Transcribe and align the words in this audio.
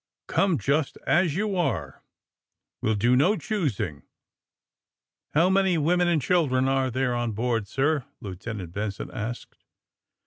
''Come 0.27 0.57
just 0.57 0.97
as 1.05 1.35
you 1.35 1.55
are. 1.55 2.01
We 2.81 2.87
'11 2.87 2.99
do 3.01 3.15
no 3.15 3.35
choosing." 3.37 3.97
'^ 4.01 4.03
How 5.35 5.47
many 5.51 5.77
women 5.77 6.07
and 6.07 6.19
children 6.19 6.67
are 6.67 6.89
there 6.89 7.13
on 7.13 7.33
board, 7.33 7.67
sir!" 7.67 8.05
Lieutenant 8.19 8.71
Benson 8.73 9.11
asked. 9.11 9.57